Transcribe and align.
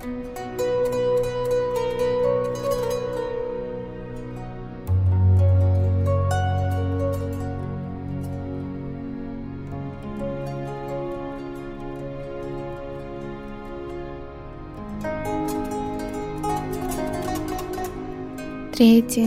3 0.00 0.08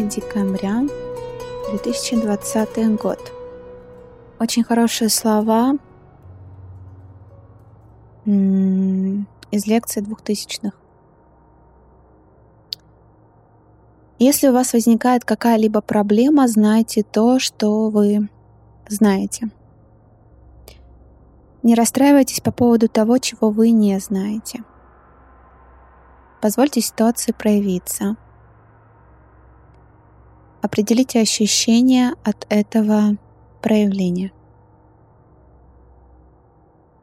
декабря 0.09 0.81
2020 1.69 2.99
год. 2.99 3.31
Очень 4.39 4.63
хорошие 4.63 5.09
слова. 5.09 5.77
М 8.25 8.25
-м 8.25 8.82
из 9.53 9.67
лекции 9.67 10.01
двухтысячных. 10.01 10.73
Если 14.17 14.47
у 14.47 14.53
вас 14.53 14.73
возникает 14.73 15.25
какая-либо 15.25 15.81
проблема, 15.81 16.47
знайте 16.47 17.03
то, 17.03 17.37
что 17.37 17.89
вы 17.89 18.29
знаете. 18.87 19.51
Не 21.61 21.75
расстраивайтесь 21.75 22.41
по 22.41 22.51
поводу 22.51 22.87
того, 22.87 23.19
чего 23.19 23.51
вы 23.51 23.69
не 23.69 23.99
знаете. 23.99 24.63
Позвольте 26.41 26.81
ситуации 26.81 27.31
проявиться. 27.31 28.17
Определите 30.63 31.21
ощущения 31.21 32.15
от 32.23 32.47
этого 32.49 33.17
проявления. 33.61 34.31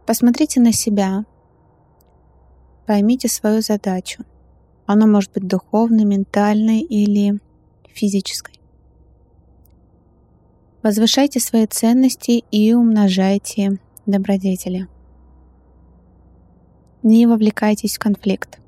Посмотрите 0.05 0.61
на 0.61 0.73
себя. 0.73 1.25
Поймите 2.91 3.29
свою 3.29 3.61
задачу. 3.61 4.25
Она 4.85 5.07
может 5.07 5.31
быть 5.31 5.47
духовной, 5.47 6.05
ментальной 6.05 6.81
или 6.81 7.39
физической. 7.87 8.61
Возвышайте 10.83 11.39
свои 11.39 11.67
ценности 11.67 12.43
и 12.51 12.75
умножайте 12.75 13.79
добродетели. 14.07 14.89
Не 17.05 17.29
вовлекайтесь 17.29 17.95
в 17.95 18.01
конфликт. 18.01 18.59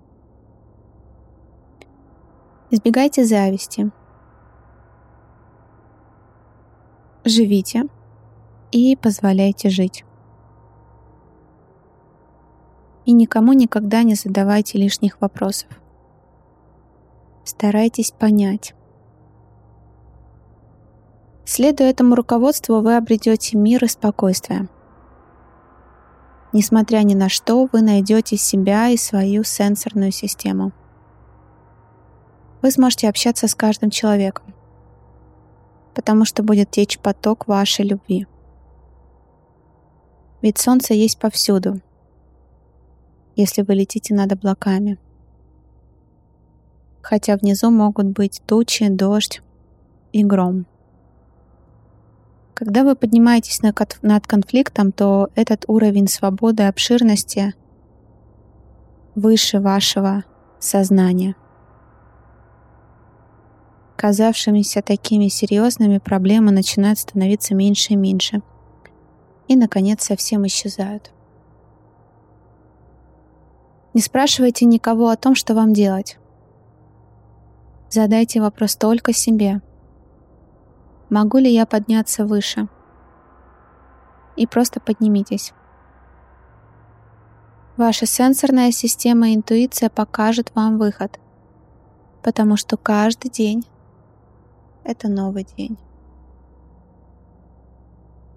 Избегайте 2.70 3.24
зависти. 3.24 3.90
Живите 7.24 7.86
и 8.70 8.94
позволяйте 8.94 9.68
жить. 9.68 10.04
И 13.04 13.12
никому 13.12 13.52
никогда 13.52 14.02
не 14.02 14.14
задавайте 14.14 14.78
лишних 14.78 15.20
вопросов. 15.20 15.68
Старайтесь 17.44 18.12
понять. 18.12 18.74
Следуя 21.44 21.90
этому 21.90 22.14
руководству, 22.14 22.80
вы 22.80 22.96
обретете 22.96 23.56
мир 23.56 23.84
и 23.84 23.88
спокойствие. 23.88 24.68
Несмотря 26.52 26.98
ни 26.98 27.14
на 27.14 27.28
что, 27.28 27.68
вы 27.72 27.82
найдете 27.82 28.36
себя 28.36 28.88
и 28.88 28.96
свою 28.96 29.42
сенсорную 29.42 30.12
систему. 30.12 30.72
Вы 32.60 32.70
сможете 32.70 33.08
общаться 33.08 33.48
с 33.48 33.54
каждым 33.54 33.90
человеком 33.90 34.54
потому 35.94 36.24
что 36.24 36.42
будет 36.42 36.70
течь 36.70 36.98
поток 36.98 37.46
вашей 37.46 37.84
любви. 37.84 38.26
Ведь 40.40 40.58
солнце 40.58 40.94
есть 40.94 41.18
повсюду, 41.18 41.80
если 43.36 43.62
вы 43.62 43.74
летите 43.74 44.14
над 44.14 44.32
облаками. 44.32 44.98
Хотя 47.00 47.36
внизу 47.36 47.70
могут 47.70 48.06
быть 48.06 48.42
тучи, 48.46 48.88
дождь 48.88 49.42
и 50.12 50.24
гром. 50.24 50.66
Когда 52.54 52.84
вы 52.84 52.94
поднимаетесь 52.94 53.60
над 53.62 54.26
конфликтом, 54.26 54.92
то 54.92 55.28
этот 55.34 55.64
уровень 55.66 56.06
свободы 56.06 56.62
и 56.62 56.66
обширности 56.66 57.54
выше 59.14 59.58
вашего 59.58 60.24
сознания 60.60 61.34
казавшимися 64.02 64.82
такими 64.82 65.28
серьезными, 65.28 65.98
проблемы 65.98 66.50
начинают 66.50 66.98
становиться 66.98 67.54
меньше 67.54 67.92
и 67.92 67.96
меньше. 67.96 68.42
И, 69.46 69.54
наконец, 69.54 70.02
совсем 70.02 70.44
исчезают. 70.44 71.12
Не 73.94 74.00
спрашивайте 74.00 74.64
никого 74.64 75.08
о 75.08 75.16
том, 75.16 75.34
что 75.34 75.54
вам 75.54 75.72
делать. 75.72 76.18
Задайте 77.90 78.40
вопрос 78.40 78.76
только 78.76 79.12
себе. 79.12 79.60
Могу 81.10 81.36
ли 81.36 81.52
я 81.52 81.66
подняться 81.66 82.24
выше? 82.24 82.68
И 84.36 84.46
просто 84.46 84.80
поднимитесь. 84.80 85.52
Ваша 87.76 88.06
сенсорная 88.06 88.70
система 88.70 89.30
и 89.30 89.34
интуиция 89.34 89.90
покажет 89.90 90.52
вам 90.54 90.78
выход, 90.78 91.18
потому 92.22 92.56
что 92.56 92.78
каждый 92.78 93.30
день 93.30 93.66
это 94.84 95.08
новый 95.08 95.46
день. 95.56 95.76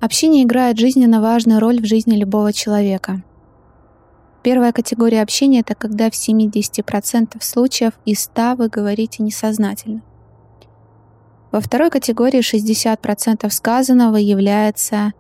Общение 0.02 0.44
играет 0.44 0.78
жизненно 0.78 1.22
важную 1.22 1.60
роль 1.60 1.82
в 1.82 1.86
жизни 1.86 2.16
любого 2.16 2.52
человека. 2.52 3.24
Первая 4.46 4.72
категория 4.72 5.24
общения— 5.24 5.60
это 5.62 5.74
когда 5.74 6.12
в 6.12 6.14
70% 6.14 7.42
случаев 7.42 7.94
из 8.06 8.20
100 8.26 8.58
вы 8.58 8.70
говорите 8.70 9.24
несознательно. 9.24 10.04
Во 11.52 11.60
второй 11.60 11.90
категории 11.90 12.42
60% 12.42 13.50
сказанного 13.50 14.18
является 14.18 15.14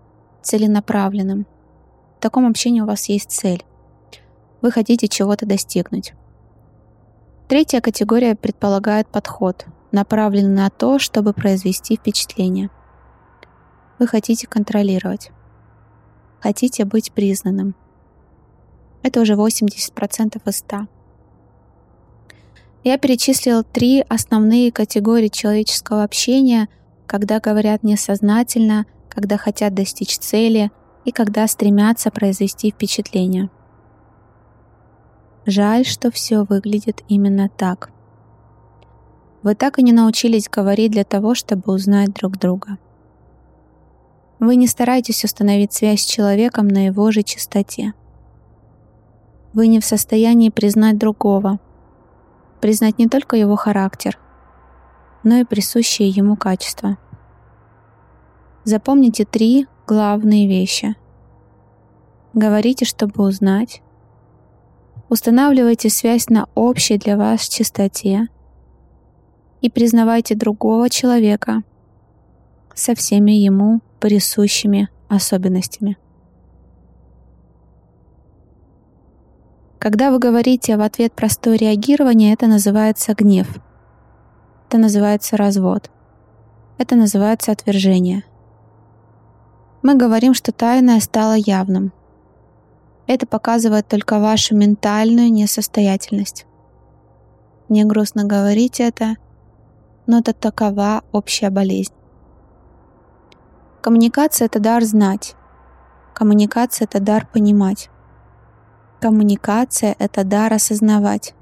целенаправленным. 0.43 1.47
В 2.19 2.21
таком 2.21 2.45
общении 2.45 2.81
у 2.81 2.85
вас 2.85 3.09
есть 3.09 3.31
цель. 3.31 3.65
Вы 4.61 4.69
хотите 4.69 5.07
чего-то 5.07 5.47
достигнуть. 5.47 6.13
Третья 7.47 7.81
категория 7.81 8.35
предполагает 8.35 9.07
подход, 9.07 9.65
направлены 9.91 10.49
на 10.49 10.69
то, 10.69 10.99
чтобы 10.99 11.33
произвести 11.33 11.95
впечатление. 11.95 12.69
Вы 13.97 14.05
хотите 14.05 14.45
контролировать. 14.45 15.31
Хотите 16.41 16.85
быть 16.85 17.11
признанным. 17.11 17.73
Это 19.05 19.21
уже 19.21 19.33
80% 19.33 20.41
из 20.43 20.57
100. 20.57 20.87
Я 22.83 22.97
перечислил 22.97 23.63
три 23.63 24.03
основные 24.09 24.71
категории 24.71 25.27
человеческого 25.27 26.03
общения, 26.03 26.69
когда 27.05 27.39
говорят 27.39 27.83
несознательно, 27.83 28.87
когда 29.07 29.37
хотят 29.37 29.75
достичь 29.75 30.17
цели 30.17 30.71
и 31.03 31.11
когда 31.11 31.47
стремятся 31.47 32.09
произвести 32.09 32.71
впечатление. 32.71 33.51
Жаль, 35.45 35.85
что 35.85 36.09
все 36.09 36.43
выглядит 36.43 37.03
именно 37.07 37.47
так. 37.47 37.91
Вы 39.43 39.53
так 39.53 39.77
и 39.77 39.83
не 39.83 39.91
научились 39.91 40.49
говорить 40.49 40.91
для 40.91 41.03
того, 41.03 41.35
чтобы 41.35 41.71
узнать 41.71 42.11
друг 42.11 42.39
друга. 42.39 42.79
Вы 44.39 44.55
не 44.55 44.65
стараетесь 44.65 45.23
установить 45.23 45.73
связь 45.73 46.01
с 46.01 46.09
человеком 46.09 46.67
на 46.67 46.87
его 46.87 47.11
же 47.11 47.21
частоте. 47.21 47.93
Вы 49.55 49.67
не 49.67 49.79
в 49.79 49.85
состоянии 49.85 50.49
признать 50.49 50.97
другого, 50.97 51.59
признать 52.59 52.97
не 52.97 53.07
только 53.07 53.37
его 53.37 53.55
характер, 53.55 54.19
но 55.23 55.37
и 55.37 55.45
присущие 55.45 56.09
ему 56.09 56.35
качества. 56.35 56.97
Запомните 58.65 59.23
три 59.23 59.65
главные 59.87 60.49
вещи. 60.49 60.97
Говорите, 62.33 62.83
чтобы 62.83 63.23
узнать. 63.23 63.81
Устанавливайте 65.07 65.89
связь 65.89 66.27
на 66.27 66.49
общей 66.53 66.97
для 66.97 67.15
вас 67.15 67.47
частоте 67.47 68.27
и 69.61 69.69
признавайте 69.69 70.35
другого 70.35 70.89
человека 70.89 71.63
со 72.73 72.93
всеми 72.93 73.31
ему 73.31 73.79
присущими 74.01 74.89
особенностями. 75.07 75.97
Когда 79.85 80.09
вы 80.09 80.17
говорите 80.17 80.77
в 80.77 80.81
ответ 80.81 81.13
простое 81.13 81.57
реагирование, 81.57 82.33
это 82.33 82.47
называется 82.47 83.13
гнев. 83.13 83.47
Это 84.67 84.79
называется 84.79 85.37
развод. 85.37 85.91
Это 86.79 86.95
называется 86.95 87.51
отвержение. 87.51 88.23
Мы 89.83 89.93
говорим, 89.93 90.33
что 90.33 90.51
тайное 90.51 90.99
стало 91.01 91.35
явным. 91.35 91.93
Это 93.05 93.27
показывает 93.27 93.87
только 93.87 94.17
вашу 94.17 94.55
ментальную 94.55 95.31
несостоятельность. 95.31 96.47
Мне 97.69 97.85
грустно 97.85 98.23
говорить 98.23 98.79
это, 98.79 99.17
но 100.07 100.17
это 100.17 100.33
такова 100.33 101.03
общая 101.11 101.51
болезнь. 101.51 101.93
Коммуникация— 103.83 104.45
это 104.47 104.59
дар 104.59 104.83
знать. 104.83 105.35
Коммуникация— 106.15 106.85
это 106.89 106.99
дар 106.99 107.27
понимать. 107.31 107.91
Коммуникация— 109.05 109.95
это 109.99 110.23
дар 110.23 110.51
осознавать. 110.51 111.35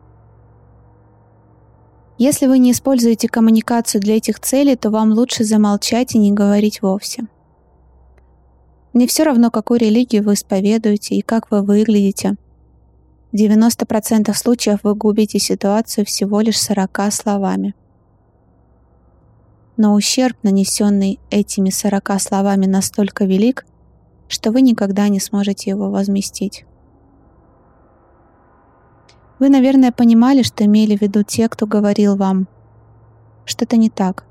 Если 2.17 2.45
вы 2.45 2.59
не 2.59 2.73
используете 2.73 3.29
коммуникацию 3.29 4.01
для 4.01 4.17
этих 4.17 4.41
целей, 4.41 4.75
то 4.75 4.89
вам 4.89 5.13
лучше 5.13 5.45
замолчать 5.45 6.13
и 6.13 6.17
не 6.17 6.33
говорить 6.33 6.81
вовсе. 6.81 7.23
Мне 8.91 9.07
все 9.07 9.23
равно, 9.23 9.49
какую 9.49 9.79
религию 9.79 10.25
вы 10.25 10.33
исповедуете 10.33 11.15
и 11.15 11.21
как 11.21 11.51
вы 11.51 11.61
выглядите. 11.61 12.35
В 13.31 13.35
90% 13.37 14.33
случаев 14.33 14.79
вы 14.83 14.93
губите 14.93 15.39
ситуацию 15.39 16.05
всего 16.05 16.41
лишь 16.41 16.59
40 16.59 17.13
словами. 17.13 17.75
но 19.77 19.93
ущерб, 19.93 20.35
нанесенный 20.43 21.17
этими 21.29 21.69
сорока 21.69 22.19
словами, 22.19 22.65
настолько 22.65 23.23
велик, 23.23 23.65
что 24.27 24.51
вы 24.51 24.59
никогда 24.59 25.07
не 25.07 25.21
сможете 25.21 25.69
его 25.69 25.89
возместить. 25.89 26.65
Вы, 29.43 29.49
наверное, 29.49 29.91
понимали, 29.91 30.41
что 30.41 30.63
имели 30.63 30.95
в 30.95 31.01
виду 31.01 31.21
те, 31.21 31.49
кто 31.49 31.67
говорил 31.67 32.15
вам. 32.15 32.47
Что-то 33.43 33.75
не 33.75 33.89
так, 33.89 34.23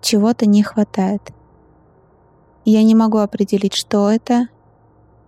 чего-то 0.00 0.46
не 0.46 0.62
хватает. 0.62 1.20
Я 2.64 2.82
не 2.82 2.94
могу 2.94 3.18
определить, 3.18 3.74
что 3.74 4.10
это, 4.10 4.48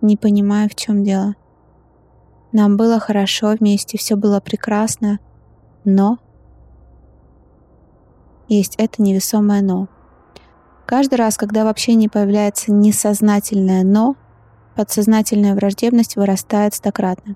не 0.01 0.17
понимая, 0.17 0.67
в 0.67 0.73
чем 0.73 1.03
дело. 1.03 1.35
Нам 2.53 2.75
было 2.75 2.99
хорошо 2.99 3.49
вместе, 3.51 3.99
все 3.99 4.15
было 4.15 4.39
прекрасно, 4.39 5.19
но 5.85 6.17
есть 8.47 8.73
это 8.79 9.03
невесомое 9.03 9.61
«но». 9.61 9.89
Каждый 10.87 11.19
раз, 11.19 11.37
когда 11.37 11.65
в 11.65 11.67
общении 11.67 12.07
появляется 12.07 12.71
несознательное 12.71 13.83
«но», 13.83 14.15
подсознательная 14.75 15.53
враждебность 15.53 16.15
вырастает 16.15 16.73
стократно. 16.73 17.35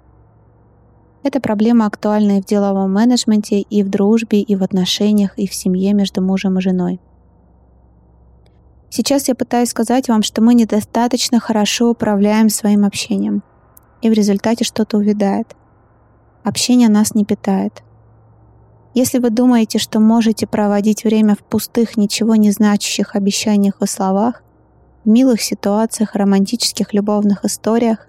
Эта 1.24 1.40
проблема 1.40 1.86
актуальна 1.86 2.38
и 2.38 2.42
в 2.42 2.46
деловом 2.46 2.94
менеджменте, 2.94 3.62
и 3.62 3.84
в 3.84 3.90
дружбе, 3.90 4.42
и 4.42 4.56
в 4.56 4.64
отношениях, 4.64 5.38
и 5.38 5.48
в 5.48 5.56
семье 5.56 5.94
между 5.94 6.22
мужем 6.22 6.58
и 6.58 6.62
женой. 6.62 7.00
Сейчас 8.90 9.28
я 9.28 9.36
пытаюсь 9.36 9.70
сказать 9.70 10.10
вам, 10.10 10.22
что 10.22 10.42
мы 10.42 10.54
недостаточно 10.54 11.40
хорошо 11.40 11.90
управляем 11.90 12.50
своим 12.50 12.86
общением, 12.86 13.42
и 14.02 14.10
в 14.10 14.14
результате 14.14 14.66
что-то 14.66 14.98
увядает. 14.98 15.56
Общение 16.44 16.90
нас 16.90 17.16
не 17.16 17.26
питает– 17.26 17.82
если 18.94 19.18
вы 19.18 19.32
думаете, 19.32 19.80
что 19.80 20.00
можете 20.00 20.46
проводить 20.46 21.04
время 21.04 21.36
в 21.36 21.40
пустых, 21.40 21.98
ничего 21.98 22.36
не 22.36 22.52
значащих 22.52 23.16
обещаниях 23.16 23.82
и 23.82 23.88
словах, 23.88 24.44
в 25.04 25.10
милых 25.10 25.42
ситуациях, 25.42 26.14
романтических 26.14 26.94
любовных 26.94 27.44
историях, 27.44 28.08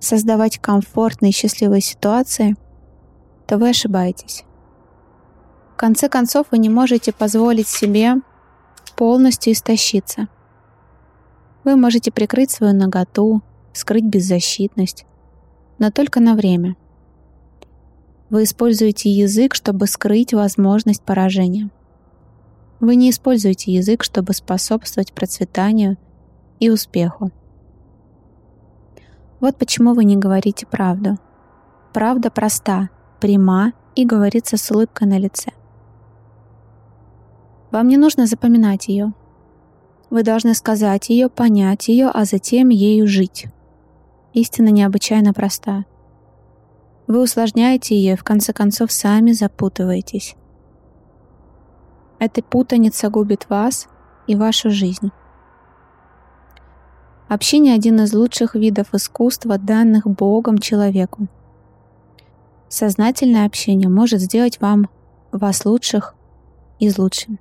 создавать 0.00 0.58
комфортные 0.58 1.30
и 1.30 1.34
счастливые 1.34 1.80
ситуации, 1.80 2.56
то 3.46 3.58
вы 3.58 3.70
ошибаетесь. 3.70 4.44
В 5.72 5.76
конце 5.76 6.08
концов, 6.08 6.48
вы 6.50 6.58
не 6.58 6.68
можете 6.68 7.12
позволить 7.12 7.68
себе 7.68 8.16
полностью 8.96 9.52
истощиться. 9.52 10.28
Вы 11.64 11.76
можете 11.76 12.10
прикрыть 12.10 12.50
свою 12.50 12.74
наготу, 12.74 13.42
скрыть 13.72 14.04
беззащитность, 14.04 15.06
но 15.78 15.90
только 15.90 16.20
на 16.20 16.34
время– 16.34 16.76
вы 18.30 18.42
используете 18.42 19.10
язык, 19.10 19.54
чтобы 19.54 19.86
скрыть 19.86 20.34
возможность 20.34 21.02
поражения. 21.02 21.70
Вы 22.78 22.94
не 22.96 23.08
используете 23.10 23.72
язык, 23.72 24.04
чтобы 24.04 24.34
способствовать 24.34 25.14
процветанию 25.14 25.96
и 26.60 26.68
успеху. 26.68 27.32
Вот 29.40 29.56
почему 29.56 29.94
вы 29.94 30.04
не 30.04 30.16
говорите 30.16 30.66
правду. 30.66 31.18
Правда 31.92 32.30
проста, 32.30 32.90
пряма 33.20 33.72
и 33.94 34.04
говорится 34.04 34.56
с 34.56 34.70
улыбкой 34.70 35.06
на 35.08 35.18
лице. 35.18 35.52
Вам 37.70 37.88
не 37.88 37.96
нужно 37.96 38.26
запоминать 38.26 38.88
ее. 38.88 39.12
Вы 40.10 40.22
должны 40.22 40.54
сказать 40.54 41.10
ее, 41.10 41.28
понять 41.28 41.88
ее, 41.88 42.08
а 42.08 42.24
затем 42.24 42.70
ею 42.70 43.06
жить. 43.06 43.46
Истина 44.32 44.68
необычайно 44.68 45.32
проста— 45.32 45.84
вы 47.08 47.22
усложняете 47.22 47.96
ее 47.96 48.12
и 48.12 48.16
в 48.16 48.22
конце 48.22 48.52
концов 48.52 48.92
сами 48.92 49.32
запутываетесь. 49.32 50.36
Эта 52.18 52.42
путаница 52.42 53.08
губит 53.08 53.48
вас 53.48 53.88
и 54.26 54.36
вашу 54.36 54.70
жизнь. 54.70 55.10
Общение– 57.28 57.74
один 57.76 58.00
из 58.00 58.14
лучших 58.14 58.54
видов 58.54 58.94
искусства, 58.94 59.58
данных 59.58 60.06
Богом 60.06 60.56
человеку. 60.56 61.28
Сознательное 62.70 63.44
общение 63.44 63.90
может 63.90 64.22
сделать 64.22 64.62
вам 64.62 64.88
вас 65.30 65.66
лучших 65.66 66.14
из 66.78 66.96
лучшим. 66.96 67.38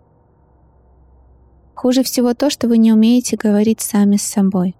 Хуже 1.73 2.03
всего 2.03 2.33
то, 2.33 2.49
что 2.49 2.67
вы 2.67 2.77
не 2.77 2.91
умеете 2.91 3.37
говорить 3.37 3.79
сами 3.79 4.17
с 4.17 4.23
собой. 4.23 4.75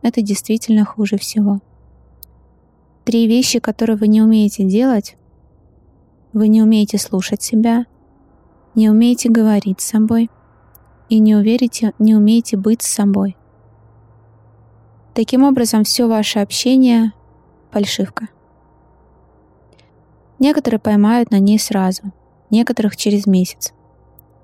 Это 0.00 0.22
действительно 0.22 0.86
хуже 0.86 1.18
всего. 1.18 1.60
Три 3.04 3.26
вещи, 3.26 3.58
которые 3.58 3.96
вы 3.96 4.08
не 4.08 4.22
умеете 4.22 4.64
делать. 4.64 5.16
Вы 6.32 6.48
не 6.48 6.62
умеете 6.62 6.96
слушать 6.96 7.42
себя, 7.42 7.84
не 8.74 8.88
умеете 8.88 9.28
говорить 9.28 9.82
с 9.82 9.88
собой 9.88 10.30
и 11.10 11.18
не, 11.18 11.34
уверите, 11.34 11.92
не 11.98 12.14
умеете 12.14 12.56
быть 12.56 12.80
с 12.80 12.88
собой. 12.88 13.36
Таким 15.20 15.44
образом, 15.44 15.84
все 15.84 16.08
ваше 16.08 16.38
общение— 16.38 17.12
фальшивка. 17.72 18.28
Некоторые 20.38 20.80
поймают 20.80 21.30
на 21.30 21.38
ней 21.38 21.58
сразу, 21.58 22.04
некоторых 22.48 22.96
через 22.96 23.26
месяц, 23.26 23.74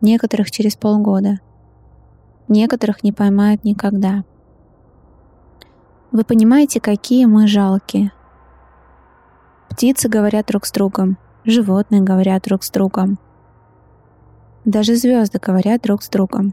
некоторых 0.03 0.51
через 0.51 0.77
полгода, 0.77 1.41
некоторых 2.47 3.03
не 3.03 3.11
поймают 3.11 3.65
никогда. 3.65 4.25
Вы 6.13 6.25
понимаете, 6.25 6.79
какие 6.79 7.25
мы 7.25 7.47
жалкие, 7.47 8.13
Птицы 9.71 10.11
говорят 10.11 10.45
друг 10.49 10.67
с 10.67 10.73
другом, 10.73 11.17
животные 11.47 12.03
говорят 12.03 12.43
друг 12.43 12.63
с 12.63 12.71
другом. 12.71 13.19
Даже 14.67 14.95
звезды 14.95 15.39
говорят 15.39 15.81
друг 15.81 16.03
с 16.03 16.11
другом. 16.11 16.53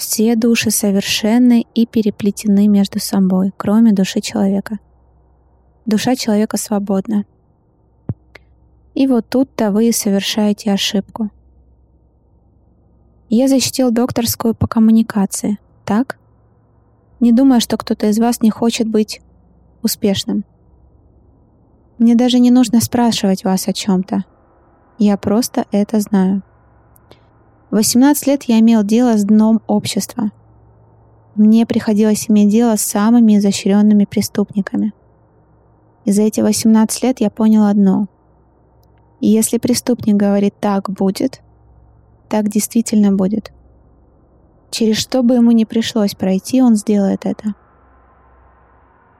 Все 0.00 0.34
души 0.34 0.70
совершенны 0.70 1.66
и 1.74 1.84
переплетены 1.84 2.68
между 2.68 2.98
собой, 2.98 3.52
кроме 3.58 3.92
души 3.92 4.22
человека. 4.22 4.78
Душа 5.84 6.16
человека 6.16 6.56
свободна. 6.56 7.26
И 8.94 9.06
вот 9.06 9.28
тут-то 9.28 9.70
вы 9.70 9.92
совершаете 9.92 10.72
ошибку. 10.72 11.28
Я 13.28 13.46
защитил 13.46 13.90
докторскую 13.90 14.54
по 14.54 14.66
коммуникации, 14.66 15.58
так? 15.84 16.18
Не 17.20 17.32
думая, 17.32 17.60
что 17.60 17.76
кто-то 17.76 18.06
из 18.06 18.18
вас 18.18 18.40
не 18.40 18.48
хочет 18.48 18.88
быть 18.88 19.20
успешным. 19.82 20.46
Мне 21.98 22.14
даже 22.14 22.38
не 22.38 22.50
нужно 22.50 22.80
спрашивать 22.80 23.44
вас 23.44 23.68
о 23.68 23.74
чем-то. 23.74 24.24
Я 24.96 25.18
просто 25.18 25.66
это 25.72 26.00
знаю. 26.00 26.42
В 27.70 27.74
18 27.74 28.26
лет 28.26 28.42
я 28.44 28.58
имел 28.58 28.82
дело 28.82 29.16
с 29.16 29.22
дном 29.22 29.60
общества. 29.68 30.32
Мне 31.36 31.66
приходилось 31.66 32.28
иметь 32.28 32.50
дело 32.50 32.74
с 32.74 32.82
самыми 32.82 33.38
изощренными 33.38 34.06
преступниками. 34.06 34.92
И 36.04 36.10
за 36.10 36.22
эти 36.22 36.40
18 36.40 37.02
лет 37.04 37.20
я 37.20 37.30
понял 37.30 37.66
одно. 37.66 38.08
если 39.22 39.58
преступник 39.58 40.16
говорит 40.16 40.54
«так 40.58 40.88
будет», 40.90 41.42
так 42.28 42.48
действительно 42.48 43.12
будет. 43.12 43.52
Через 44.70 44.96
что 44.96 45.22
бы 45.22 45.34
ему 45.34 45.50
ни 45.50 45.64
пришлось 45.64 46.14
пройти, 46.14 46.62
он 46.62 46.74
сделает 46.74 47.26
это. 47.26 47.54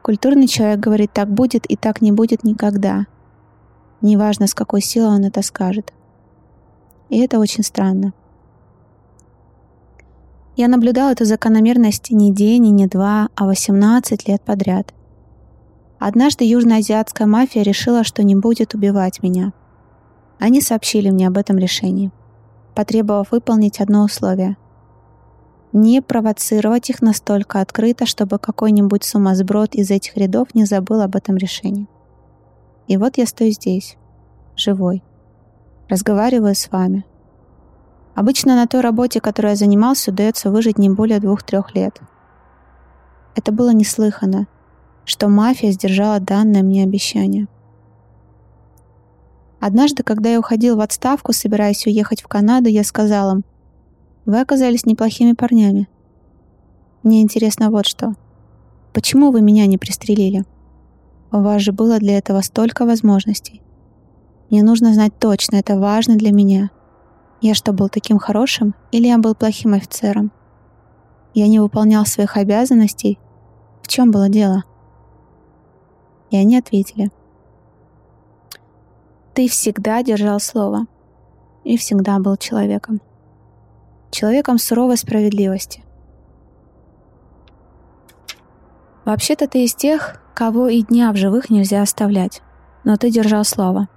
Культурный 0.03 0.47
человек 0.47 0.81
говорит 0.81 1.13
«так 1.13 1.31
будет» 1.31 1.67
и 1.67 1.77
«так 1.77 2.01
не 2.01 2.13
будет 2.13 2.45
никогда». 2.45 3.07
Неважно, 4.01 4.47
с 4.47 4.55
какой 4.55 4.81
силой 4.81 5.15
он 5.17 5.25
это 5.25 5.43
скажет. 5.43 5.93
И 7.11 7.19
это 7.19 7.39
очень 7.39 7.63
странно. 7.63 8.15
Я 10.57 10.69
наблюдал 10.69 11.11
эту 11.11 11.25
закономерность 11.25 12.11
не 12.11 12.33
день 12.33 12.67
и 12.67 12.71
не 12.71 12.87
два, 12.87 13.29
а 13.35 13.47
18 13.47 14.29
лет 14.29 14.43
подряд. 14.43 14.93
Однажды 15.99 16.45
южноазиатская 16.45 17.27
мафия 17.27 17.63
решила, 17.63 18.05
что 18.05 18.23
не 18.23 18.35
будет 18.35 18.75
убивать 18.75 19.23
меня. 19.23 19.53
Они 20.39 20.61
сообщили 20.61 21.11
мне 21.11 21.29
об 21.29 21.37
этом 21.37 21.59
решении, 21.59 22.11
потребовав 22.75 23.33
выполнить 23.33 23.81
одно 23.81 24.05
условие— 24.05 24.57
не 25.73 26.03
провоцировать 26.03 26.91
их 26.91 27.01
настолько 27.01 27.61
открыто, 27.61 28.05
чтобы 28.05 28.39
какой-нибудь 28.39 29.05
сумасброд 29.05 29.75
из 29.75 29.91
этих 29.91 30.17
рядов 30.17 30.49
не 30.55 30.65
забыл 30.65 31.01
об 31.01 31.15
этом 31.15 31.37
решении. 31.37 31.87
И 32.89 32.97
вот 32.97 33.19
я 33.19 33.27
стою 33.27 33.53
здесь, 33.53 33.97
живой, 34.57 35.05
разговариваю 35.89 36.57
с 36.57 36.69
вами. 36.73 37.05
Обычно 38.21 38.55
на 38.55 38.67
той 38.67 38.83
работе, 38.83 39.19
которой 39.19 39.53
я 39.53 39.57
занимался, 39.57 40.11
удается 40.11 40.51
выжить 40.51 40.77
не 40.77 40.91
более 40.91 41.21
двух-трех 41.21 41.75
лет. 41.75 42.03
Это 43.35 43.51
было 43.51 43.73
неслыханно, 43.73 44.47
что 45.07 45.29
мафия 45.29 45.71
сдержала 45.71 46.21
данное 46.21 46.63
мне 46.63 46.85
обещание. 46.85 47.49
Однажды, 49.59 50.03
когда 50.03 50.29
я 50.29 50.39
уходил 50.39 50.77
в 50.77 50.81
отставку, 50.81 51.33
собираясь 51.33 51.87
уехать 51.87 52.21
в 52.21 52.29
Канаду, 52.29 52.69
я 52.69 52.85
сказал 52.85 53.37
им, 53.37 53.45
вы 54.27 54.39
оказались 54.39 54.85
неплохими 54.85 55.33
парнями. 55.33 55.89
Мне 57.03 57.23
интересно 57.23 57.71
вот 57.71 57.87
что. 57.87 58.17
Почему 58.93 59.31
вы 59.31 59.41
меня 59.41 59.65
не 59.65 59.79
пристрелили? 59.79 60.45
У 61.33 61.39
вас 61.39 61.63
же 61.63 61.73
было 61.73 61.99
для 61.99 62.19
этого 62.19 62.43
столько 62.43 62.85
возможностей. 62.85 63.63
Мне 64.51 64.63
нужно 64.63 64.93
знать 64.93 65.19
точно, 65.19 65.57
это 65.57 65.81
важно 65.81 66.17
для 66.17 66.33
меня. 66.33 66.69
Я 67.41 67.55
что, 67.55 67.73
был 67.73 67.89
таким 67.89 68.19
хорошим? 68.19 68.75
Или 68.93 69.07
я 69.07 69.19
был 69.19 69.35
плохим 69.35 69.73
офицером? 69.73 70.31
Я 71.33 71.49
не 71.49 71.59
выполнял 71.59 72.05
своих 72.05 72.37
обязанностей? 72.37 73.19
В 73.83 73.89
чем 73.89 74.11
было 74.11 74.29
дело? 74.29 74.65
И 76.31 76.37
они 76.37 76.59
ответили. 76.59 77.11
Ты 79.35 79.49
всегда 79.49 80.03
держал 80.03 80.39
слово. 80.39 80.87
И 81.65 81.77
всегда 81.77 82.19
был 82.19 82.37
человеком. 82.37 83.01
Человеком 84.11 84.59
суровой 84.59 84.97
справедливости. 84.97 85.85
Вообще-то 89.05 89.49
ты 89.49 89.65
из 89.65 89.75
тех, 89.75 90.21
кого 90.35 90.69
и 90.69 90.83
дня 90.83 91.13
в 91.13 91.17
живых 91.17 91.49
нельзя 91.49 91.83
оставлять. 91.83 92.43
Но 92.85 92.97
ты 92.97 93.11
держал 93.11 93.45
слово. 93.45 93.89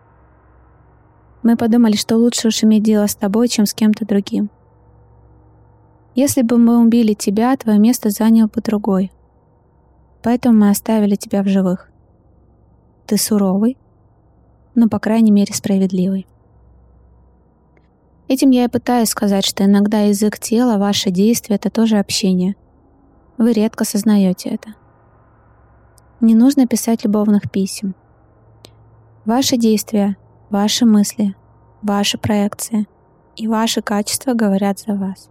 Мы 1.43 1.57
подумали, 1.57 1.95
что 1.97 2.17
лучше 2.17 2.47
уж 2.47 2.63
иметь 2.63 2.83
дело 2.83 3.05
с 3.05 3.15
тобой, 3.15 3.49
чем 3.49 3.65
с 3.65 3.73
кем-то 3.73 4.05
другим. 4.05 4.49
Если 6.15 6.41
бы 6.41 6.57
мы 6.57 6.79
убили 6.79 7.13
тебя, 7.13 7.55
твое 7.57 7.79
место 7.79 8.09
занял 8.09 8.47
бы 8.47 8.61
другой. 8.61 9.11
Поэтому 10.21 10.59
мы 10.59 10.69
оставили 10.69 11.15
тебя 11.15 11.43
в 11.43 11.47
живых. 11.47 11.91
Ты 13.07 13.17
суровый, 13.17 13.77
но, 14.73 14.87
по 14.87 14.99
крайней 14.99 15.31
мере, 15.31 15.53
справедливый. 15.53 16.27
Этим 18.29 18.51
я 18.51 18.63
и 18.63 18.69
пытаюсь 18.69 19.09
сказать, 19.09 19.45
что 19.45 19.65
иногда 19.65 20.01
язык 20.01 20.39
тела, 20.39 20.77
ваши 20.77 21.11
действия— 21.11 21.55
это 21.57 21.69
тоже 21.69 21.97
общение. 21.97 22.55
Вы 23.37 23.51
редко 23.51 23.83
сознаете 23.83 24.49
это. 24.49 24.75
Не 26.21 26.35
нужно 26.35 26.67
писать 26.67 27.03
любовных 27.03 27.51
писем. 27.51 27.95
Ваши 29.25 29.57
действия 29.57 30.15
Ваши 30.53 30.85
мысли, 30.85 31.35
ваши 31.81 32.19
проекции 32.19 32.87
и 33.35 33.47
ваши 33.47 33.81
качества 33.81 34.33
говорят 34.35 34.77
за 34.77 34.93
вас. 34.93 35.27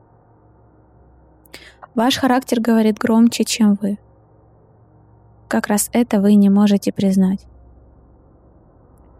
Ваш 1.94 2.16
характер 2.16 2.60
говорит 2.60 2.98
громче, 2.98 3.44
чем 3.44 3.78
вы. 3.80 4.00
Как 5.46 5.68
раз 5.68 5.90
это 5.92 6.20
вы 6.20 6.34
не 6.34 6.50
можете 6.50 6.92
признать. 6.92 7.46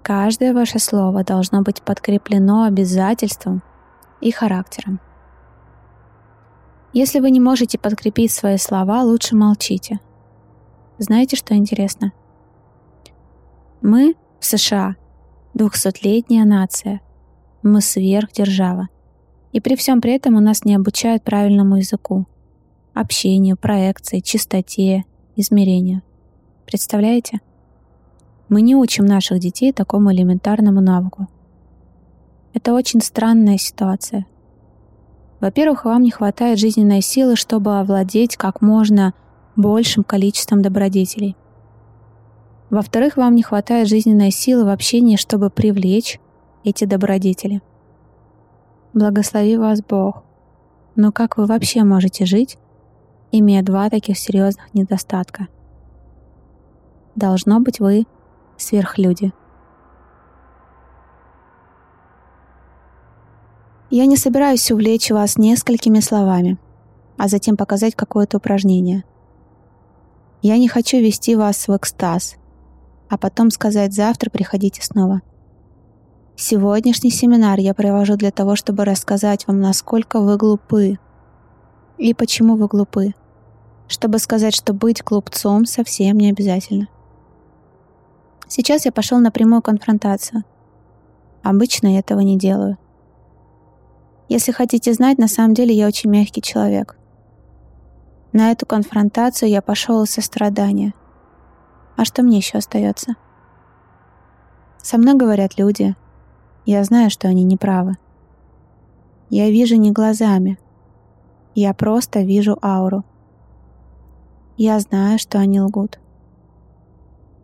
Каждое 0.03 0.53
ваше 0.53 0.81
слово 0.81 1.23
должно 1.23 1.63
быть 1.63 1.83
подкреплено 1.83 2.65
обязательством 2.65 3.63
и 4.21 4.33
характером. 4.33 4.99
Если 6.93 7.21
вы 7.21 7.31
не 7.31 7.39
можете 7.39 7.79
подкрепить 7.79 8.33
свои 8.33 8.57
слова, 8.57 9.05
лучше 9.05 9.37
молчите. 9.37 10.01
Знаете, 10.99 11.37
что 11.37 11.55
интересно? 11.55 12.13
Мы 13.83 14.17
в 14.41 14.45
США 14.45 14.97
Двухсотлетняя 15.55 16.47
нация. 16.47 17.03
Мы 17.63 17.83
сверхдержава. 17.83 18.89
И 19.53 19.61
при 19.61 19.77
всем 19.77 20.01
при 20.01 20.15
этом 20.15 20.37
у 20.37 20.41
нас 20.41 20.65
не 20.65 20.75
обучают 20.75 21.25
правильному 21.25 21.77
языку, 21.77 22.27
общению, 22.95 23.59
проекции, 23.59 24.21
чистоте, 24.21 25.05
измерению. 25.37 26.01
Представляете? 26.65 27.41
Мы 28.49 28.63
не 28.63 28.75
учим 28.75 29.05
наших 29.05 29.41
детей 29.41 29.75
такому 29.75 30.11
элементарному 30.11 30.81
навыку. 30.81 31.29
Это 32.55 32.73
очень 32.73 33.03
странная 33.03 33.59
ситуация. 33.59 34.25
Во-первых, 35.39 35.85
вам 35.85 36.03
не 36.03 36.11
хватает 36.11 36.59
жизненной 36.59 37.03
силы, 37.03 37.37
чтобы 37.37 37.79
овладеть 37.79 38.39
как 38.39 38.63
можно 38.63 39.13
большим 39.55 40.03
количеством 40.03 40.63
добродетелей. 40.63 41.37
Во-вторых, 42.73 43.19
вам 43.19 43.35
не 43.35 43.43
хватает 43.43 43.87
жизненной 43.87 44.31
силы 44.31 44.65
в 44.65 44.71
общении, 44.71 45.17
чтобы 45.17 45.51
привлечь 45.51 46.19
эти 46.65 46.87
добродетели. 46.87 47.61
Благослови 48.95 49.59
вас 49.59 49.83
Бог. 49.83 50.23
Но 50.97 51.13
как 51.13 51.37
вы 51.37 51.45
вообще 51.45 51.85
можете 51.85 52.25
жить, 52.25 52.57
имея 53.31 53.63
два 53.63 53.91
таких 53.91 54.19
серьезных 54.19 54.73
недостатка? 54.73 55.49
Должно 57.15 57.61
быть, 57.61 57.79
вы 57.79 58.07
сверхлюди. 58.57 59.35
Я 63.91 64.07
не 64.07 64.17
собираюсь 64.17 64.71
увлечь 64.71 65.11
вас 65.11 65.37
несколькими 65.37 66.01
словами, 66.01 66.57
а 67.19 67.29
затем 67.29 67.59
показать 67.59 67.95
какое-то 67.95 68.39
упражнение. 68.39 69.05
Я 70.41 70.57
не 70.57 70.69
хочу 70.69 70.97
вести 70.97 71.37
вас 71.37 71.69
в 71.69 71.77
экстаз 71.77 72.39
а 73.13 73.19
потом 73.19 73.51
сказать 73.51 73.93
«завтра 73.93 74.31
приходите 74.31 74.81
снова». 74.81 75.21
Сегодняшний 76.35 77.11
семинар 77.11 77.59
я 77.59 77.75
провожу 77.75 78.17
для 78.17 78.31
того, 78.31 78.57
чтобы 78.57 78.87
рассказать 78.87 79.47
вам, 79.47 79.61
насколько 79.61 80.19
вы 80.19 80.39
глупы. 80.39 80.99
И 81.99 82.15
почему 82.15 82.57
вы 82.57 82.69
глупы. 82.69 83.13
Чтобы 83.87 84.19
сказать, 84.19 84.55
что 84.55 84.73
быть 84.73 85.05
глупцом 85.05 85.67
совсем 85.67 86.17
не 86.17 86.31
обязательно. 86.31 86.89
Сейчас 88.49 88.87
я 88.87 88.93
пошел 88.93 89.19
на 89.19 89.31
прямую 89.31 89.61
конфронтацию. 89.61 90.45
Обычно 91.43 91.89
я 91.89 91.99
этого 91.99 92.21
не 92.21 92.39
делаю. 92.39 92.79
Если 94.31 94.53
хотите 94.53 94.95
знать, 94.95 95.19
на 95.19 95.29
самом 95.29 95.53
деле 95.53 95.75
я 95.75 95.87
очень 95.87 96.09
мягкий 96.09 96.41
человек. 96.41 96.97
На 98.33 98.53
эту 98.53 98.65
конфронтацию 98.65 99.51
я 99.51 99.61
пошел 99.61 100.03
из 100.03 100.11
сострадания— 100.11 100.95
а 101.97 102.05
что 102.05 102.23
мне 102.23 102.39
еще 102.39 102.59
остается? 102.59 103.15
Со 104.79 104.99
мной 104.99 105.15
говорят 105.15 105.59
люди. 105.59 105.95
Я 106.65 106.83
знаю, 106.85 107.11
что 107.11 107.29
они 107.29 107.45
неправы. 107.45 107.97
Я 109.31 109.51
вижу 109.51 109.77
не 109.77 109.93
глазами. 109.93 110.59
Я 111.55 111.75
просто 111.75 112.21
вижу 112.21 112.59
ауру. 112.63 113.05
Я 114.57 114.79
знаю, 114.81 115.19
что 115.19 115.39
они 115.39 115.61
лгут. 115.61 115.99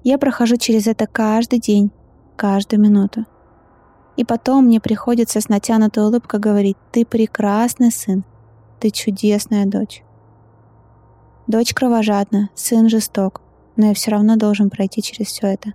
Я 0.04 0.18
прохожу 0.18 0.56
через 0.56 0.86
это 0.86 1.06
каждый 1.06 1.58
день, 1.58 1.90
каждую 2.36 2.80
минуту. 2.80 3.26
И 4.16 4.24
потом 4.24 4.64
мне 4.64 4.80
приходится 4.80 5.40
с 5.40 5.48
натянутой 5.48 6.04
улыбкой 6.04 6.40
говорить, 6.40 6.76
ты 6.92 7.04
прекрасный 7.04 7.90
сын, 7.90 8.24
ты 8.80 8.90
чудесная 8.90 9.66
дочь. 9.66 10.02
Дочь 11.46 11.72
кровожадна, 11.72 12.50
сын 12.54 12.88
жесток, 12.88 13.40
но 13.78 13.86
я 13.86 13.94
все 13.94 14.10
равно 14.10 14.36
должен 14.36 14.68
пройти 14.70 15.00
через 15.00 15.28
все 15.28 15.46
это. 15.46 15.72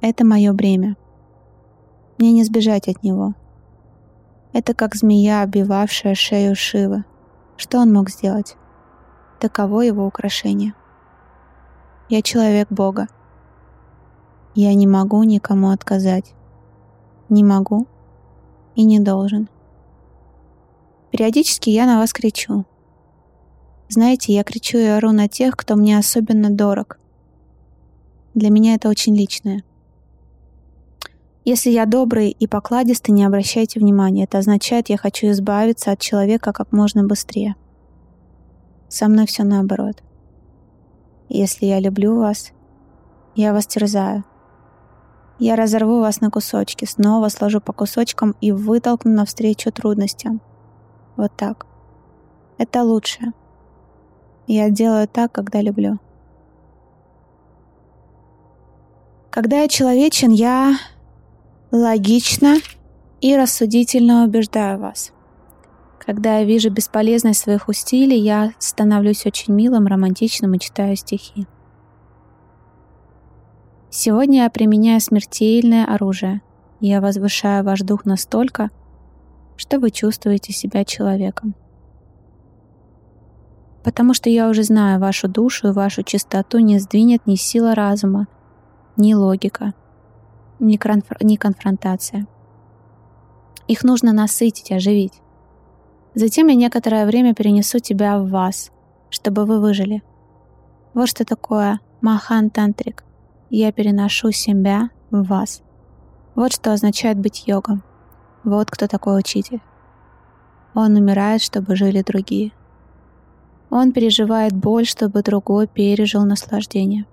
Это 0.00 0.24
мое 0.24 0.52
бремя. 0.52 0.96
Мне 2.16 2.32
не 2.32 2.44
сбежать 2.44 2.88
от 2.88 3.02
него. 3.02 3.34
Это 4.52 4.72
как 4.72 4.94
змея, 4.94 5.42
обвивавшая 5.42 6.14
шею 6.14 6.54
Шивы. 6.54 7.04
Что 7.56 7.78
он 7.80 7.92
мог 7.92 8.08
сделать? 8.08 8.56
Таково 9.40 9.80
его 9.80 10.06
украшение. 10.06 10.74
Я 12.08 12.22
человек 12.22 12.68
Бога. 12.70 13.08
Я 14.54 14.72
не 14.74 14.86
могу 14.86 15.24
никому 15.24 15.70
отказать. 15.70 16.34
Не 17.28 17.42
могу 17.42 17.88
и 18.76 18.84
не 18.84 19.00
должен. 19.00 19.48
Периодически 21.10 21.70
я 21.70 21.86
на 21.86 21.98
вас 21.98 22.12
кричу, 22.12 22.64
знаете, 23.88 24.32
я 24.32 24.44
кричу 24.44 24.78
и 24.78 24.84
ору 24.84 25.12
на 25.12 25.28
тех, 25.28 25.56
кто 25.56 25.76
мне 25.76 25.98
особенно 25.98 26.50
дорог. 26.50 26.98
Для 28.34 28.50
меня 28.50 28.74
это 28.74 28.88
очень 28.88 29.16
личное. 29.16 29.62
Если 31.44 31.70
я 31.70 31.84
добрый 31.84 32.30
и 32.30 32.46
покладистый, 32.46 33.14
не 33.14 33.24
обращайте 33.24 33.78
внимания. 33.78 34.24
Это 34.24 34.38
означает, 34.38 34.88
я 34.88 34.96
хочу 34.96 35.30
избавиться 35.30 35.92
от 35.92 36.00
человека 36.00 36.52
как 36.52 36.72
можно 36.72 37.04
быстрее. 37.04 37.54
Со 38.88 39.08
мной 39.08 39.26
все 39.26 39.44
наоборот. 39.44 40.02
Если 41.28 41.66
я 41.66 41.80
люблю 41.80 42.18
вас, 42.18 42.52
я 43.34 43.52
вас 43.52 43.66
терзаю. 43.66 44.24
Я 45.38 45.56
разорву 45.56 46.00
вас 46.00 46.20
на 46.20 46.30
кусочки, 46.30 46.86
снова 46.86 47.28
сложу 47.28 47.60
по 47.60 47.72
кусочкам 47.72 48.34
и 48.40 48.52
вытолкну 48.52 49.12
навстречу 49.12 49.70
трудностям. 49.70 50.40
Вот 51.16 51.32
так. 51.36 51.66
Это 52.56 52.82
лучшее. 52.84 53.32
Я 54.46 54.68
делаю 54.68 55.08
так, 55.08 55.32
когда 55.32 55.62
люблю. 55.62 55.98
Когда 59.30 59.62
я 59.62 59.68
человечен, 59.68 60.30
я 60.30 60.76
логично 61.72 62.56
и 63.20 63.36
рассудительно 63.36 64.24
убеждаю 64.24 64.78
вас. 64.78 65.12
Когда 65.98 66.38
я 66.38 66.44
вижу 66.44 66.70
бесполезность 66.70 67.40
своих 67.40 67.68
усилий, 67.68 68.18
я 68.18 68.52
становлюсь 68.58 69.24
очень 69.24 69.54
милым, 69.54 69.86
романтичным 69.86 70.52
и 70.54 70.58
читаю 70.58 70.94
стихи. 70.96 71.46
Сегодня 73.90 74.42
я 74.42 74.50
применяю 74.50 75.00
смертельное 75.00 75.86
оружие. 75.86 76.42
Я 76.80 77.00
возвышаю 77.00 77.64
ваш 77.64 77.80
дух 77.80 78.04
настолько, 78.04 78.70
что 79.56 79.78
вы 79.78 79.90
чувствуете 79.90 80.52
себя 80.52 80.84
человеком 80.84 81.54
потому 83.84 84.14
что 84.14 84.30
я 84.30 84.48
уже 84.48 84.62
знаю 84.62 84.98
вашу 84.98 85.28
душу 85.28 85.68
и 85.68 85.72
вашу 85.72 86.02
чистоту 86.02 86.58
не 86.58 86.78
сдвинет 86.78 87.26
ни 87.26 87.34
сила 87.36 87.74
разума, 87.74 88.26
ни 88.96 89.12
логика, 89.12 89.74
ни, 90.58 90.76
конф... 90.76 91.04
ни 91.20 91.36
конфронтация. 91.36 92.26
Их 93.68 93.84
нужно 93.84 94.12
насытить, 94.12 94.72
оживить. 94.72 95.20
Затем 96.14 96.48
я 96.48 96.54
некоторое 96.54 97.06
время 97.06 97.34
перенесу 97.34 97.78
тебя 97.78 98.18
в 98.18 98.28
вас, 98.30 98.70
чтобы 99.10 99.44
вы 99.44 99.60
выжили. 99.60 100.02
Вот 100.94 101.08
что 101.08 101.24
такое 101.24 101.80
Махан 102.00 102.50
Тантрик. 102.50 103.04
Я 103.50 103.72
переношу 103.72 104.30
себя 104.30 104.90
в 105.10 105.24
вас. 105.24 105.62
Вот 106.34 106.52
что 106.52 106.72
означает 106.72 107.18
быть 107.18 107.46
йогом. 107.46 107.82
Вот 108.44 108.70
кто 108.70 108.86
такой 108.86 109.18
учитель. 109.18 109.60
Он 110.74 110.96
умирает, 110.96 111.42
чтобы 111.42 111.76
жили 111.76 112.02
другие. 112.02 112.52
Он 113.76 113.90
переживает 113.90 114.52
боль, 114.52 114.86
чтобы 114.86 115.22
другой 115.22 115.66
пережил 115.66 116.24
наслаждение. 116.24 117.06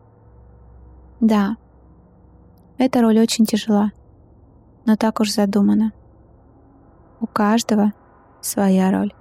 Да, 1.20 1.58
эта 2.77 3.01
роль 3.01 3.20
очень 3.20 3.48
тяжела, 3.48 3.91
но 4.86 4.96
так 4.96 5.20
уж 5.22 5.32
задумано. 5.32 5.91
У 7.20 7.25
каждого 7.25 7.94
своя 8.41 8.91
роль. 8.91 9.12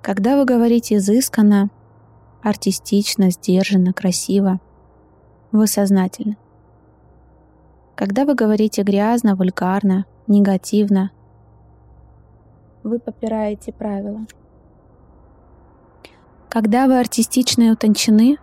Когда 0.00 0.38
вы 0.38 0.46
говорите 0.46 0.96
изысканно, 0.96 1.68
артистично, 2.42 3.30
сдержанно, 3.30 3.92
красиво, 3.92 4.60
вы 5.52 5.66
сознательны. 5.66 6.38
Когда 7.96 8.24
вы 8.24 8.34
говорите 8.34 8.80
грязно, 8.80 9.36
вульгарно, 9.36 10.06
негативно, 10.26 11.10
вы 12.82 12.98
попираете 12.98 13.72
правила. 13.72 14.26
Когда 16.48 16.86
вы 16.86 16.98
артистичны 16.98 17.68
и 17.68 17.70
утончены, 17.70 18.38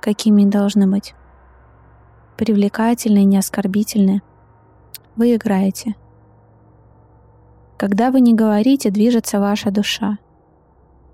какими 0.00 0.44
должны 0.44 0.86
быть, 0.86 1.14
привлекательны 2.36 3.18
и 3.18 3.24
неоскорбительны, 3.24 4.22
вы 5.16 5.34
играете. 5.34 5.96
Когда 7.76 8.10
вы 8.10 8.20
не 8.20 8.34
говорите, 8.34 8.90
движется 8.90 9.38
ваша 9.38 9.70
душа. 9.70 10.18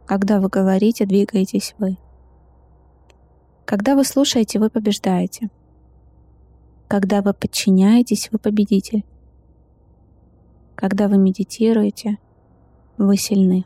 Когда 0.06 0.40
вы 0.40 0.48
говорите, 0.48 1.06
двигаетесь 1.06 1.74
вы. 1.78 1.96
Когда 3.64 3.96
вы 3.96 4.04
слушаете, 4.04 4.58
вы 4.58 4.70
побеждаете. 4.70 5.50
Когда 6.88 7.22
вы 7.22 7.32
подчиняетесь, 7.32 8.28
вы 8.30 8.38
победитель. 8.38 9.04
Когда 10.74 11.08
вы 11.08 11.16
медитируете, 11.16 12.18
вы 12.98 13.16
сильны. 13.16 13.64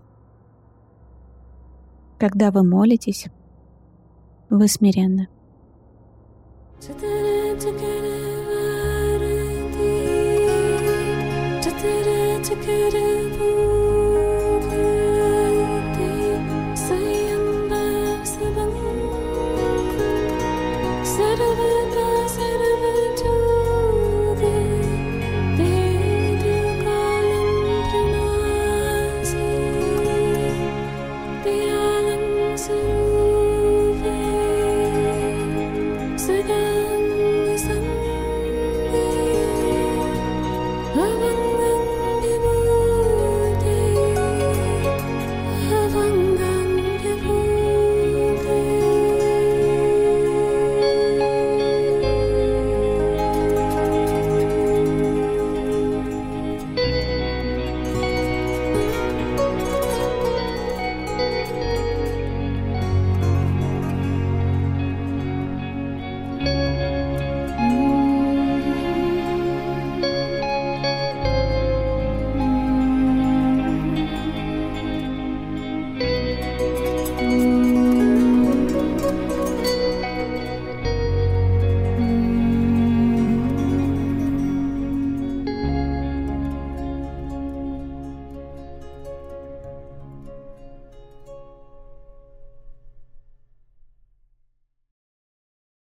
Когда 2.19 2.51
вы 2.51 2.63
молитесь, 2.63 3.27
вы 4.49 4.69
смиренны. 4.69 5.29